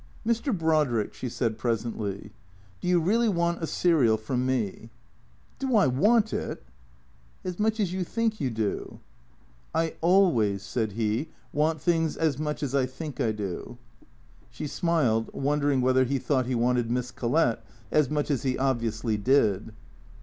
[0.27, 0.51] "Mr.
[0.51, 2.31] Brodrick," she said presently,"
[2.81, 4.89] do you really want a serial from me?""
[5.59, 6.63] Do I want it!""
[7.45, 8.99] As much as you think you do?""
[9.75, 13.77] I always," said he," want things as much as I think I do."
[14.49, 17.61] She smiled, wondering whether he thought he wanted Miss Collett
[17.91, 19.71] as much as he obviously did.